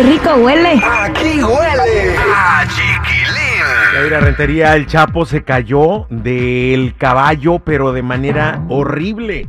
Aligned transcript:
Qué 0.00 0.06
rico 0.06 0.34
huele. 0.36 0.80
Aquí 0.82 1.44
huele 1.44 2.16
a 2.34 2.66
chiquilín. 2.66 4.10
La 4.10 4.20
rentería 4.20 4.74
El 4.74 4.86
Chapo 4.86 5.26
se 5.26 5.42
cayó 5.42 6.06
del 6.08 6.94
caballo, 6.96 7.58
pero 7.58 7.92
de 7.92 8.00
manera 8.00 8.64
horrible. 8.70 9.46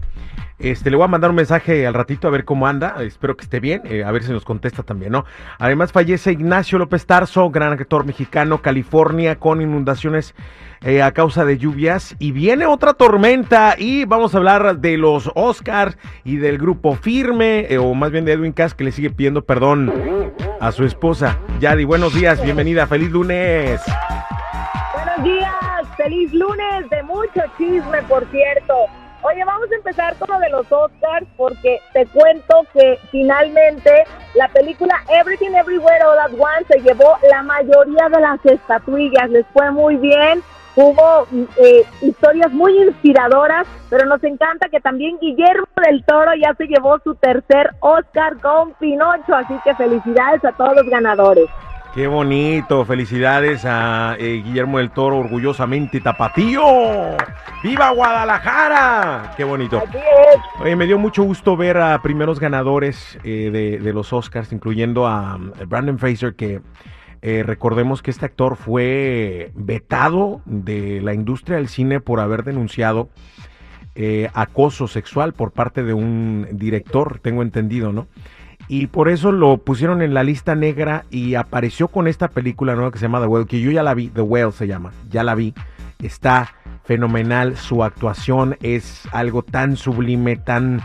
Este, 0.59 0.91
le 0.91 0.97
voy 0.97 1.05
a 1.05 1.07
mandar 1.07 1.29
un 1.29 1.37
mensaje 1.37 1.87
al 1.87 1.93
ratito 1.93 2.27
a 2.27 2.31
ver 2.31 2.43
cómo 2.43 2.67
anda. 2.67 2.97
Espero 2.99 3.37
que 3.37 3.45
esté 3.45 3.61
bien. 3.61 3.81
eh, 3.85 4.03
a 4.03 4.11
ver 4.11 4.23
si 4.23 4.31
nos 4.33 4.43
contesta 4.43 4.83
también, 4.83 5.13
¿no? 5.13 5.23
Además, 5.57 5.93
fallece 5.93 6.33
Ignacio 6.33 6.77
López 6.77 7.05
Tarso, 7.05 7.49
gran 7.49 7.71
actor 7.71 8.05
mexicano, 8.05 8.61
California, 8.61 9.39
con 9.39 9.61
inundaciones 9.61 10.35
eh, 10.81 11.01
a 11.01 11.13
causa 11.13 11.45
de 11.45 11.57
lluvias. 11.57 12.15
Y 12.19 12.31
viene 12.31 12.65
otra 12.65 12.93
tormenta. 12.93 13.75
Y 13.77 14.03
vamos 14.03 14.35
a 14.35 14.37
hablar 14.37 14.79
de 14.79 14.97
los 14.97 15.31
Oscars 15.33 15.97
y 16.25 16.35
del 16.35 16.57
grupo 16.57 16.95
Firme, 16.95 17.67
eh, 17.69 17.77
o 17.77 17.93
más 17.95 18.11
bien 18.11 18.25
de 18.25 18.33
Edwin 18.33 18.51
Cass, 18.51 18.75
que 18.75 18.83
le 18.83 18.91
sigue 18.91 19.09
pidiendo 19.09 19.43
perdón 19.45 19.91
a 20.61 20.71
su 20.71 20.85
esposa. 20.85 21.39
Yadi, 21.59 21.85
buenos 21.85 22.13
días, 22.13 22.41
bienvenida, 22.41 22.85
feliz 22.85 23.09
lunes. 23.09 23.81
Buenos 24.93 25.23
días, 25.23 25.87
feliz 25.97 26.31
lunes 26.31 26.89
de 26.91 27.01
mucho 27.03 27.41
chisme, 27.57 28.03
por 28.03 28.25
cierto. 28.29 28.85
Oye, 29.23 29.43
vamos 29.43 29.71
a 29.71 29.75
empezar 29.75 30.15
con 30.17 30.29
lo 30.29 30.39
de 30.39 30.49
los 30.51 30.71
Oscars 30.71 31.25
porque 31.35 31.79
te 31.93 32.05
cuento 32.07 32.63
que 32.73 32.99
finalmente 33.09 34.03
la 34.35 34.47
película 34.49 35.03
Everything 35.09 35.51
Everywhere 35.51 36.03
All 36.03 36.19
at 36.19 36.31
Once 36.33 36.65
se 36.71 36.79
llevó 36.79 37.17
la 37.29 37.41
mayoría 37.41 38.09
de 38.09 38.21
las 38.21 38.45
estatuillas, 38.45 39.29
les 39.31 39.45
fue 39.53 39.71
muy 39.71 39.95
bien. 39.97 40.43
Hubo 40.75 41.27
eh, 41.57 41.85
historias 42.01 42.51
muy 42.53 42.81
inspiradoras, 42.81 43.67
pero 43.89 44.05
nos 44.05 44.23
encanta 44.23 44.69
que 44.69 44.79
también 44.79 45.17
Guillermo 45.19 45.67
del 45.85 46.03
Toro 46.05 46.31
ya 46.41 46.53
se 46.55 46.65
llevó 46.65 46.97
su 47.03 47.15
tercer 47.15 47.71
Oscar 47.81 48.37
con 48.37 48.73
Pinocho, 48.79 49.35
así 49.35 49.53
que 49.65 49.75
felicidades 49.75 50.43
a 50.45 50.53
todos 50.53 50.75
los 50.75 50.85
ganadores. 50.85 51.47
Qué 51.93 52.07
bonito, 52.07 52.85
felicidades 52.85 53.65
a 53.65 54.15
eh, 54.17 54.41
Guillermo 54.45 54.77
del 54.77 54.91
Toro, 54.91 55.17
orgullosamente 55.17 55.99
tapatío. 55.99 56.63
¡Viva 57.61 57.89
Guadalajara! 57.89 59.33
Qué 59.35 59.43
bonito. 59.43 59.77
Así 59.77 59.97
es. 59.97 60.61
Oye, 60.61 60.77
me 60.77 60.85
dio 60.85 60.97
mucho 60.97 61.23
gusto 61.23 61.57
ver 61.57 61.77
a 61.77 62.01
primeros 62.01 62.39
ganadores 62.39 63.19
eh, 63.25 63.49
de, 63.51 63.79
de 63.79 63.93
los 63.93 64.13
Oscars, 64.13 64.53
incluyendo 64.53 65.05
a 65.05 65.35
um, 65.35 65.51
Brandon 65.67 65.99
Fraser, 65.99 66.33
que 66.33 66.61
eh, 67.21 67.43
recordemos 67.43 68.01
que 68.01 68.09
este 68.09 68.25
actor 68.25 68.55
fue 68.55 69.51
vetado 69.53 70.41
de 70.45 71.01
la 71.01 71.13
industria 71.13 71.57
del 71.57 71.67
cine 71.67 71.99
por 71.99 72.19
haber 72.19 72.43
denunciado 72.43 73.09
eh, 73.93 74.29
acoso 74.33 74.87
sexual 74.87 75.33
por 75.33 75.51
parte 75.51 75.83
de 75.83 75.93
un 75.93 76.47
director, 76.53 77.19
tengo 77.19 77.43
entendido, 77.43 77.91
¿no? 77.91 78.07
Y 78.67 78.87
por 78.87 79.09
eso 79.09 79.31
lo 79.31 79.57
pusieron 79.57 80.01
en 80.01 80.13
la 80.13 80.23
lista 80.23 80.55
negra 80.55 81.05
y 81.11 81.35
apareció 81.35 81.89
con 81.89 82.07
esta 82.07 82.29
película 82.29 82.73
nueva 82.73 82.91
que 82.91 82.99
se 82.99 83.03
llama 83.03 83.19
The 83.19 83.27
Whale, 83.27 83.45
que 83.45 83.59
yo 83.59 83.69
ya 83.69 83.83
la 83.83 83.93
vi, 83.93 84.07
The 84.07 84.21
Whale 84.21 84.51
se 84.53 84.65
llama, 84.65 84.91
ya 85.09 85.23
la 85.23 85.35
vi, 85.35 85.53
está 85.99 86.55
fenomenal, 86.85 87.57
su 87.57 87.83
actuación 87.83 88.57
es 88.61 89.07
algo 89.11 89.43
tan 89.43 89.75
sublime, 89.75 90.37
tan, 90.37 90.81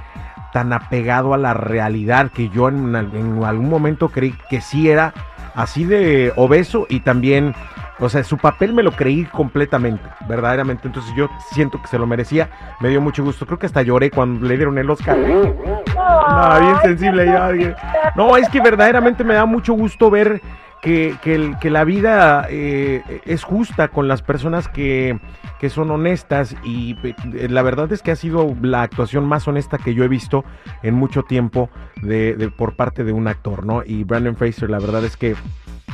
tan 0.52 0.72
apegado 0.72 1.32
a 1.32 1.38
la 1.38 1.54
realidad 1.54 2.32
que 2.32 2.50
yo 2.50 2.68
en, 2.68 2.94
en 2.94 3.44
algún 3.44 3.70
momento 3.70 4.08
creí 4.08 4.34
que 4.50 4.60
sí 4.60 4.90
era 4.90 5.14
así 5.56 5.84
de 5.84 6.32
obeso 6.36 6.86
y 6.88 7.00
también, 7.00 7.54
o 7.98 8.08
sea, 8.08 8.22
su 8.22 8.36
papel 8.36 8.72
me 8.72 8.84
lo 8.84 8.92
creí 8.92 9.24
completamente, 9.24 10.08
verdaderamente. 10.28 10.86
Entonces 10.86 11.12
yo 11.16 11.28
siento 11.50 11.80
que 11.82 11.88
se 11.88 11.98
lo 11.98 12.06
merecía, 12.06 12.50
me 12.80 12.90
dio 12.90 13.00
mucho 13.00 13.24
gusto. 13.24 13.46
Creo 13.46 13.58
que 13.58 13.66
hasta 13.66 13.82
lloré 13.82 14.10
cuando 14.10 14.46
le 14.46 14.56
dieron 14.56 14.78
el 14.78 14.88
Oscar. 14.88 15.16
No, 15.18 16.60
bien 16.60 16.76
sensible 16.82 17.26
ya. 17.26 18.12
No, 18.14 18.36
es 18.36 18.48
que 18.50 18.60
verdaderamente 18.60 19.24
me 19.24 19.34
da 19.34 19.46
mucho 19.46 19.72
gusto 19.72 20.10
ver 20.10 20.40
que, 20.82 21.16
que, 21.22 21.34
el- 21.34 21.58
que 21.58 21.70
la 21.70 21.84
vida 21.84 22.46
eh, 22.50 23.02
es 23.24 23.42
justa 23.44 23.88
con 23.88 24.08
las 24.08 24.22
personas 24.22 24.68
que, 24.68 25.18
que 25.58 25.68
son 25.70 25.90
honestas 25.90 26.54
y 26.64 26.96
eh, 27.02 27.48
la 27.48 27.62
verdad 27.62 27.92
es 27.92 28.02
que 28.02 28.10
ha 28.12 28.16
sido 28.16 28.54
la 28.62 28.82
actuación 28.82 29.26
más 29.26 29.48
honesta 29.48 29.78
que 29.78 29.94
yo 29.94 30.04
he 30.04 30.08
visto 30.08 30.44
en 30.82 30.94
mucho 30.94 31.22
tiempo 31.22 31.70
de, 32.02 32.34
de- 32.36 32.50
por 32.50 32.76
parte 32.76 33.04
de 33.04 33.12
un 33.12 33.26
actor, 33.28 33.64
¿no? 33.66 33.82
Y 33.84 34.04
Brandon 34.04 34.36
Fraser, 34.36 34.70
la 34.70 34.78
verdad 34.78 35.04
es 35.04 35.16
que 35.16 35.34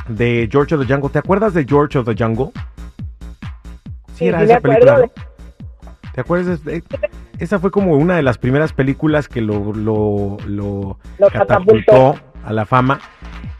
de 0.09 0.48
George 0.50 0.75
of 0.75 0.87
the 0.87 0.92
Jungle, 0.92 1.10
¿te 1.10 1.19
acuerdas 1.21 1.54
de 1.54 1.65
George 1.65 1.98
of 1.98 2.06
the 2.06 2.15
Jungle? 2.22 2.50
Sí, 4.15 4.26
era 4.28 4.38
sí 4.41 4.44
esa 4.44 4.60
película. 4.60 5.09
¿Te 6.12 6.21
acuerdas? 6.21 6.62
de- 6.65 6.82
esa 7.38 7.59
fue 7.59 7.71
como 7.71 7.94
una 7.97 8.16
de 8.16 8.22
las 8.22 8.37
primeras 8.38 8.72
películas 8.72 9.26
que 9.28 9.41
lo, 9.41 9.72
lo, 9.72 10.37
lo 10.47 10.98
Lo 11.19 11.28
catapultó 11.31 11.32
catapultó. 11.32 12.15
a 12.44 12.53
la 12.53 12.66
fama. 12.66 13.00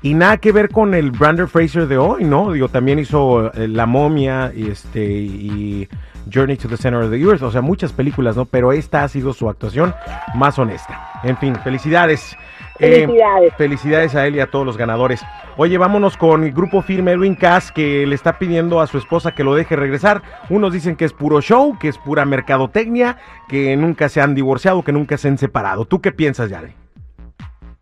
Y 0.03 0.15
nada 0.15 0.37
que 0.39 0.51
ver 0.51 0.69
con 0.69 0.95
el 0.95 1.13
Brandon 1.13 1.49
Fraser 1.49 1.87
de 1.87 1.97
hoy, 1.97 2.25
¿no? 2.25 2.51
Digo, 2.53 2.69
también 2.69 2.99
hizo 2.99 3.53
eh, 3.55 3.69
La 3.69 3.87
momia 3.87 4.53
y, 4.55 4.69
este, 4.69 5.05
y 5.05 5.89
Journey 6.33 6.57
to 6.57 6.69
the 6.69 6.77
Center 6.77 7.03
of 7.03 7.11
the 7.11 7.21
Earth, 7.21 7.43
o 7.43 7.51
sea, 7.53 7.61
muchas 7.61 7.93
películas, 7.93 8.37
¿no? 8.37 8.45
Pero 8.45 8.73
esta 8.73 9.05
ha 9.05 9.09
sido 9.09 9.33
su 9.33 9.49
actuación 9.49 9.95
más 10.35 10.59
honesta. 10.59 11.21
En 11.23 11.37
fin, 11.37 11.55
felicidades. 11.63 12.37
Eh, 12.81 13.03
Felicidades. 13.07 13.55
felicidades 13.57 14.15
a 14.17 14.27
él 14.27 14.35
y 14.35 14.41
a 14.41 14.51
todos 14.51 14.67
los 14.67 14.77
ganadores. 14.77 15.23
Oye, 15.57 15.79
vámonos 15.79 16.17
con 16.17 16.43
el 16.43 16.53
grupo 16.53 16.83
firme 16.83 17.13
Edwin 17.13 17.37
Cass 17.37 17.71
que 17.71 18.05
le 18.07 18.15
está 18.17 18.39
pidiendo 18.39 18.81
a 18.81 18.89
su 18.89 18.99
esposa 18.99 19.33
que 19.37 19.45
lo 19.45 19.55
deje 19.55 19.77
regresar. 19.77 20.23
Unos 20.49 20.73
dicen 20.73 20.97
que 20.97 21.05
es 21.05 21.13
puro 21.13 21.41
show, 21.41 21.79
que 21.79 21.87
es 21.89 21.99
pura 21.99 22.25
mercadotecnia, 22.25 23.19
que 23.49 23.77
nunca 23.77 24.09
se 24.09 24.21
han 24.21 24.35
divorciado, 24.35 24.83
que 24.83 24.91
nunca 24.91 25.17
se 25.17 25.29
han 25.29 25.39
separado. 25.39 25.85
¿Tú 25.85 26.01
qué 26.01 26.11
piensas, 26.11 26.51
Yare? 26.51 26.75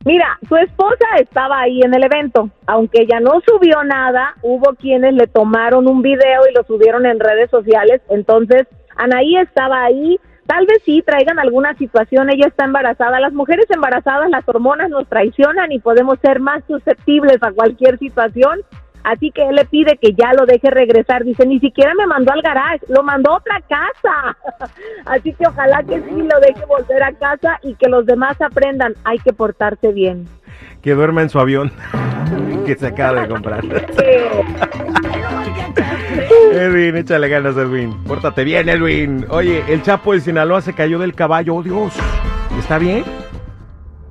Mira, 0.04 0.38
su 0.48 0.56
esposa 0.56 1.04
estaba 1.18 1.60
ahí 1.60 1.82
en 1.82 1.92
el 1.92 2.02
evento. 2.02 2.48
Aunque 2.66 3.02
ella 3.02 3.20
no 3.20 3.32
subió 3.46 3.84
nada, 3.84 4.34
hubo 4.40 4.74
quienes 4.74 5.12
le 5.12 5.26
tomaron 5.26 5.86
un 5.86 6.00
video 6.00 6.40
y 6.50 6.54
lo 6.54 6.64
subieron 6.64 7.04
en 7.04 7.20
redes 7.20 7.50
sociales. 7.50 8.00
Entonces, 8.08 8.66
Anaí 8.96 9.36
estaba 9.36 9.84
ahí. 9.84 10.18
Tal 10.46 10.66
vez 10.66 10.82
sí 10.84 11.02
traigan 11.06 11.38
alguna 11.38 11.74
situación, 11.74 12.30
ella 12.30 12.46
está 12.48 12.64
embarazada. 12.64 13.20
Las 13.20 13.34
mujeres 13.34 13.66
embarazadas, 13.68 14.30
las 14.30 14.48
hormonas 14.48 14.88
nos 14.88 15.06
traicionan 15.06 15.70
y 15.70 15.78
podemos 15.78 16.18
ser 16.20 16.40
más 16.40 16.64
susceptibles 16.66 17.36
a 17.42 17.52
cualquier 17.52 17.98
situación. 17.98 18.60
Así 19.04 19.30
que 19.30 19.48
él 19.48 19.56
le 19.56 19.64
pide 19.64 19.98
que 20.00 20.12
ya 20.12 20.32
lo 20.32 20.46
deje 20.46 20.70
regresar. 20.70 21.24
Dice, 21.24 21.46
ni 21.46 21.58
siquiera 21.58 21.92
me 21.94 22.06
mandó 22.06 22.32
al 22.32 22.42
garage, 22.42 22.84
lo 22.88 23.02
mandó 23.02 23.32
a 23.32 23.36
otra 23.36 23.60
casa. 23.68 24.36
Así 25.06 25.32
que 25.32 25.46
ojalá 25.46 25.82
que 25.82 26.00
sí 26.00 26.22
lo 26.22 26.40
deje 26.40 26.64
volver 26.66 27.02
a 27.02 27.12
casa 27.12 27.58
y 27.62 27.74
que 27.74 27.88
los 27.88 28.06
demás 28.06 28.40
aprendan. 28.40 28.94
Hay 29.04 29.18
que 29.18 29.32
portarse 29.32 29.92
bien. 29.92 30.26
Que 30.82 30.94
duerma 30.94 31.22
en 31.22 31.28
su 31.28 31.38
avión 31.38 31.72
que 32.66 32.74
se 32.74 32.86
acaba 32.88 33.22
de 33.22 33.28
comprar. 33.28 33.64
Edwin, 36.52 36.96
échale 36.96 37.28
ganas, 37.28 37.56
Edwin. 37.56 37.94
Pórtate 38.04 38.44
bien, 38.44 38.68
Edwin. 38.68 39.26
Oye, 39.30 39.64
el 39.68 39.82
Chapo 39.82 40.12
de 40.12 40.20
Sinaloa 40.20 40.60
se 40.60 40.74
cayó 40.74 40.98
del 40.98 41.14
caballo. 41.14 41.56
Oh, 41.56 41.62
Dios. 41.62 41.94
¿Está 42.58 42.78
bien? 42.78 43.04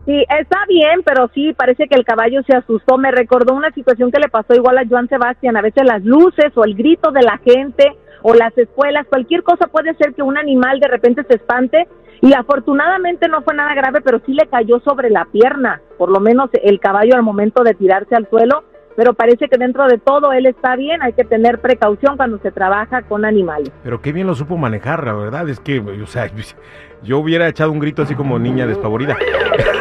Sí, 0.09 0.25
está 0.27 0.57
bien, 0.67 1.03
pero 1.05 1.29
sí, 1.35 1.53
parece 1.53 1.87
que 1.87 1.93
el 1.93 2.03
caballo 2.03 2.41
se 2.41 2.57
asustó. 2.57 2.97
Me 2.97 3.11
recordó 3.11 3.53
una 3.53 3.69
situación 3.73 4.11
que 4.11 4.19
le 4.19 4.27
pasó 4.27 4.55
igual 4.55 4.79
a 4.79 4.87
Joan 4.89 5.07
Sebastián. 5.07 5.55
A 5.55 5.61
veces 5.61 5.85
las 5.85 6.03
luces 6.03 6.51
o 6.55 6.63
el 6.63 6.73
grito 6.73 7.11
de 7.11 7.21
la 7.21 7.37
gente 7.37 7.95
o 8.23 8.33
las 8.33 8.57
escuelas, 8.57 9.05
cualquier 9.07 9.43
cosa 9.43 9.67
puede 9.67 9.93
ser 9.97 10.15
que 10.15 10.23
un 10.23 10.35
animal 10.35 10.79
de 10.79 10.87
repente 10.87 11.23
se 11.29 11.35
espante. 11.35 11.87
Y 12.21 12.33
afortunadamente 12.33 13.27
no 13.27 13.43
fue 13.43 13.53
nada 13.53 13.75
grave, 13.75 14.01
pero 14.01 14.19
sí 14.25 14.33
le 14.33 14.47
cayó 14.47 14.79
sobre 14.79 15.11
la 15.11 15.25
pierna, 15.25 15.79
por 15.99 16.09
lo 16.09 16.19
menos 16.19 16.49
el 16.53 16.79
caballo 16.79 17.13
al 17.13 17.21
momento 17.21 17.63
de 17.63 17.75
tirarse 17.75 18.15
al 18.15 18.27
suelo. 18.31 18.63
Pero 18.95 19.13
parece 19.13 19.47
que 19.47 19.59
dentro 19.59 19.85
de 19.85 19.99
todo 19.99 20.33
él 20.33 20.47
está 20.47 20.75
bien, 20.75 21.03
hay 21.03 21.13
que 21.13 21.23
tener 21.23 21.59
precaución 21.59 22.17
cuando 22.17 22.39
se 22.39 22.51
trabaja 22.51 23.03
con 23.03 23.25
animales. 23.25 23.71
Pero 23.83 24.01
qué 24.01 24.11
bien 24.11 24.25
lo 24.25 24.33
supo 24.33 24.57
manejar, 24.57 25.05
la 25.05 25.13
verdad. 25.13 25.47
Es 25.47 25.59
que, 25.59 25.79
o 25.79 26.07
sea, 26.07 26.31
yo 27.03 27.19
hubiera 27.19 27.47
echado 27.47 27.71
un 27.71 27.79
grito 27.79 28.01
así 28.01 28.15
como 28.15 28.39
niña 28.39 28.65
despavorida. 28.65 29.15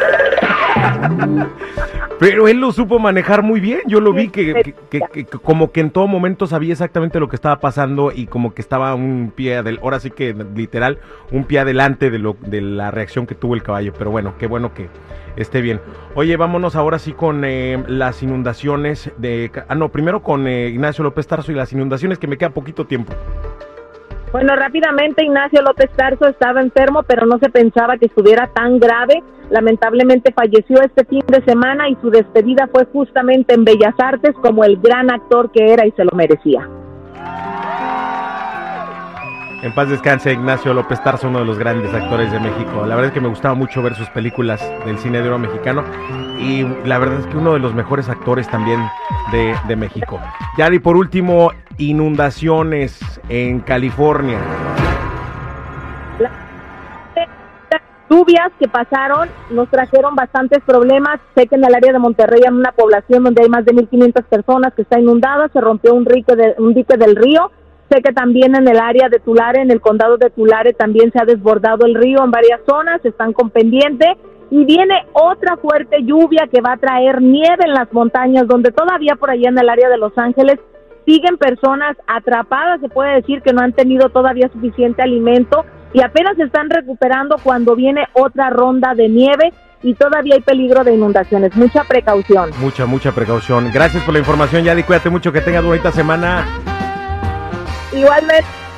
Pero 2.19 2.47
él 2.49 2.59
lo 2.59 2.71
supo 2.73 2.99
manejar 2.99 3.43
muy 3.43 3.59
bien. 3.61 3.79
Yo 3.87 4.01
lo 4.01 4.11
vi 4.11 4.27
que, 4.27 4.53
que- 4.89 4.99
que- 4.99 5.01
que 5.25 5.25
como 5.25 5.71
que 5.71 5.79
en 5.79 5.89
todo 5.89 6.05
momento 6.07 6.47
sabía 6.47 6.73
exactamente 6.73 7.19
lo 7.19 7.29
que 7.29 7.35
estaba 7.37 7.59
pasando 7.61 8.11
y 8.13 8.27
como 8.27 8.53
que 8.53 8.61
estaba 8.61 8.93
un 8.93 9.31
pie 9.33 9.63
del, 9.63 9.79
ahora 9.81 9.99
sí 10.01 10.11
que 10.11 10.35
literal, 10.55 10.99
un 11.31 11.45
pie 11.45 11.59
adelante 11.59 12.09
de 12.11 12.19
lo 12.19 12.35
de 12.41 12.59
la 12.61 12.91
reacción 12.91 13.25
que 13.25 13.35
tuvo 13.35 13.55
el 13.55 13.63
caballo. 13.63 13.93
Pero 13.97 14.11
bueno, 14.11 14.33
qué 14.37 14.47
bueno 14.47 14.73
que 14.73 14.89
esté 15.37 15.61
bien. 15.61 15.79
Oye, 16.15 16.35
vámonos 16.35 16.75
ahora 16.75 16.99
sí 16.99 17.13
con 17.13 17.45
eh, 17.45 17.81
las 17.87 18.21
inundaciones 18.21 19.11
de, 19.17 19.49
ah 19.69 19.75
no, 19.75 19.87
primero 19.89 20.21
con 20.21 20.45
eh, 20.47 20.67
Ignacio 20.67 21.03
López 21.05 21.25
Tarso 21.25 21.53
y 21.53 21.55
las 21.55 21.71
inundaciones 21.71 22.17
que 22.19 22.27
me 22.27 22.37
queda 22.37 22.49
poquito 22.49 22.85
tiempo. 22.85 23.13
Bueno, 24.31 24.55
rápidamente 24.55 25.23
Ignacio 25.23 25.61
López 25.63 25.89
Tarso 25.95 26.27
estaba 26.27 26.61
enfermo, 26.61 27.01
pero 27.03 27.25
no 27.25 27.39
se 27.39 27.49
pensaba 27.49 27.97
que 27.97 28.05
estuviera 28.05 28.47
tan 28.53 28.77
grave. 28.77 29.23
Lamentablemente 29.49 30.31
falleció 30.31 30.81
este 30.83 31.03
fin 31.05 31.23
de 31.27 31.43
semana 31.45 31.89
y 31.89 31.97
su 31.99 32.11
despedida 32.11 32.69
fue 32.71 32.85
justamente 32.85 33.55
en 33.55 33.65
Bellas 33.65 33.95
Artes 33.97 34.35
como 34.43 34.63
el 34.63 34.77
gran 34.77 35.09
actor 35.09 35.51
que 35.51 35.73
era 35.73 35.87
y 35.87 35.91
se 35.93 36.05
lo 36.05 36.11
merecía. 36.11 36.69
En 39.61 39.73
paz 39.73 39.89
descanse 39.89 40.31
Ignacio 40.31 40.73
López 40.73 41.03
Tarso, 41.03 41.27
uno 41.27 41.39
de 41.39 41.45
los 41.45 41.59
grandes 41.59 41.93
actores 41.93 42.31
de 42.31 42.39
México. 42.39 42.85
La 42.85 42.95
verdad 42.95 43.07
es 43.07 43.11
que 43.11 43.19
me 43.19 43.27
gustaba 43.27 43.55
mucho 43.55 43.81
ver 43.81 43.93
sus 43.95 44.09
películas 44.11 44.61
del 44.85 44.97
cine 44.99 45.21
de 45.21 45.27
oro 45.27 45.37
mexicano 45.37 45.83
y 46.39 46.63
la 46.85 46.97
verdad 46.97 47.19
es 47.19 47.27
que 47.27 47.35
uno 47.35 47.53
de 47.53 47.59
los 47.59 47.73
mejores 47.73 48.07
actores 48.07 48.47
también 48.47 48.79
de, 49.33 49.75
México. 49.75 50.19
Ya 50.57 50.69
por 50.81 50.95
último, 50.95 51.51
inundaciones 51.79 52.99
en 53.29 53.61
California. 53.61 54.39
Lluvias 58.09 58.51
que 58.59 58.67
pasaron 58.67 59.29
nos 59.51 59.69
trajeron 59.69 60.15
bastantes 60.15 60.59
problemas. 60.65 61.19
Sé 61.35 61.45
que 61.45 61.55
en 61.55 61.63
el 61.63 61.75
área 61.75 61.93
de 61.93 61.99
Monterrey, 61.99 62.41
en 62.45 62.55
una 62.55 62.71
población 62.71 63.23
donde 63.23 63.43
hay 63.43 63.49
más 63.49 63.65
de 63.65 63.73
1.500 63.73 64.23
personas 64.23 64.73
que 64.73 64.81
está 64.81 64.99
inundada, 64.99 65.47
se 65.49 65.61
rompió 65.61 65.93
un, 65.93 66.05
rique 66.05 66.35
de- 66.35 66.55
un 66.57 66.73
dique 66.73 66.97
del 66.97 67.15
río. 67.15 67.51
Sé 67.91 68.01
que 68.01 68.11
también 68.11 68.55
en 68.55 68.67
el 68.67 68.79
área 68.79 69.09
de 69.09 69.19
Tulare, 69.19 69.61
en 69.61 69.69
el 69.71 69.79
condado 69.79 70.17
de 70.17 70.31
Tulare, 70.31 70.73
también 70.73 71.11
se 71.11 71.19
ha 71.21 71.25
desbordado 71.25 71.85
el 71.85 71.93
río 71.95 72.23
en 72.23 72.31
varias 72.31 72.61
zonas, 72.67 72.99
están 73.05 73.31
con 73.31 73.51
pendiente. 73.51 74.17
Y 74.51 74.65
viene 74.65 75.05
otra 75.13 75.57
fuerte 75.57 76.01
lluvia 76.03 76.47
que 76.51 76.61
va 76.61 76.73
a 76.73 76.77
traer 76.77 77.21
nieve 77.21 77.63
en 77.65 77.73
las 77.75 77.93
montañas, 77.93 78.47
donde 78.47 78.71
todavía 78.71 79.15
por 79.15 79.29
allá 79.29 79.49
en 79.49 79.59
el 79.59 79.69
área 79.69 79.87
de 79.87 79.97
Los 79.99 80.17
Ángeles 80.17 80.59
siguen 81.09 81.37
personas 81.37 81.97
atrapadas, 82.05 82.79
se 82.81 82.87
puede 82.87 83.15
decir 83.15 83.41
que 83.41 83.51
no 83.51 83.61
han 83.61 83.73
tenido 83.73 84.09
todavía 84.09 84.47
suficiente 84.53 85.01
alimento 85.01 85.65
y 85.91 86.03
apenas 86.03 86.37
se 86.37 86.43
están 86.43 86.69
recuperando 86.69 87.37
cuando 87.41 87.75
viene 87.75 88.05
otra 88.13 88.51
ronda 88.51 88.93
de 88.93 89.09
nieve 89.09 89.51
y 89.81 89.95
todavía 89.95 90.35
hay 90.35 90.41
peligro 90.41 90.83
de 90.83 90.93
inundaciones. 90.93 91.55
Mucha 91.55 91.83
precaución. 91.83 92.51
Mucha, 92.59 92.85
mucha 92.85 93.11
precaución. 93.11 93.71
Gracias 93.73 94.03
por 94.03 94.13
la 94.13 94.19
información, 94.19 94.63
Yadi. 94.63 94.83
Cuídate 94.83 95.09
mucho, 95.09 95.31
que 95.31 95.41
tengas 95.41 95.63
bonita 95.63 95.91
semana. 95.91 96.45
Igualmente. 97.91 98.68